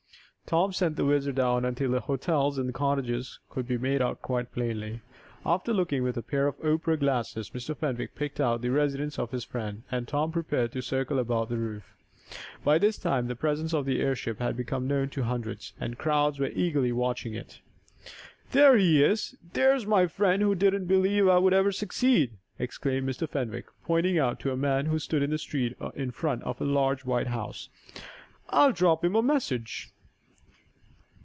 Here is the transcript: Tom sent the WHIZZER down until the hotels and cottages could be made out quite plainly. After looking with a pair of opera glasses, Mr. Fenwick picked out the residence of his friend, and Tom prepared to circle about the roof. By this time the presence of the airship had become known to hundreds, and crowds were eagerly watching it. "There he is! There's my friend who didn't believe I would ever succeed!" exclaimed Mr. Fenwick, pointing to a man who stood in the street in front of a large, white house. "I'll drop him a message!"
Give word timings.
Tom 0.47 0.73
sent 0.73 0.97
the 0.97 1.05
WHIZZER 1.05 1.31
down 1.31 1.63
until 1.63 1.91
the 1.91 2.01
hotels 2.01 2.57
and 2.57 2.73
cottages 2.73 3.39
could 3.49 3.65
be 3.65 3.77
made 3.77 4.01
out 4.01 4.21
quite 4.21 4.51
plainly. 4.51 4.99
After 5.45 5.71
looking 5.73 6.03
with 6.03 6.17
a 6.17 6.21
pair 6.21 6.45
of 6.45 6.55
opera 6.61 6.97
glasses, 6.97 7.51
Mr. 7.51 7.73
Fenwick 7.73 8.15
picked 8.15 8.41
out 8.41 8.61
the 8.61 8.67
residence 8.69 9.17
of 9.17 9.31
his 9.31 9.45
friend, 9.45 9.83
and 9.89 10.05
Tom 10.09 10.29
prepared 10.29 10.73
to 10.73 10.81
circle 10.81 11.19
about 11.19 11.47
the 11.47 11.55
roof. 11.55 11.83
By 12.65 12.79
this 12.79 12.97
time 12.97 13.27
the 13.29 13.35
presence 13.37 13.73
of 13.73 13.85
the 13.85 14.01
airship 14.01 14.39
had 14.39 14.57
become 14.57 14.89
known 14.89 15.07
to 15.11 15.23
hundreds, 15.23 15.71
and 15.79 15.97
crowds 15.97 16.37
were 16.37 16.51
eagerly 16.53 16.91
watching 16.91 17.33
it. 17.33 17.61
"There 18.51 18.75
he 18.75 19.01
is! 19.01 19.37
There's 19.53 19.85
my 19.87 20.05
friend 20.07 20.41
who 20.41 20.53
didn't 20.53 20.83
believe 20.85 21.29
I 21.29 21.37
would 21.37 21.53
ever 21.53 21.71
succeed!" 21.71 22.31
exclaimed 22.59 23.07
Mr. 23.07 23.29
Fenwick, 23.29 23.67
pointing 23.85 24.15
to 24.15 24.51
a 24.51 24.57
man 24.57 24.87
who 24.87 24.99
stood 24.99 25.23
in 25.23 25.29
the 25.29 25.37
street 25.37 25.77
in 25.95 26.11
front 26.11 26.43
of 26.43 26.59
a 26.59 26.65
large, 26.65 27.05
white 27.05 27.27
house. 27.27 27.69
"I'll 28.49 28.73
drop 28.73 29.05
him 29.05 29.15
a 29.15 29.21
message!" 29.23 29.93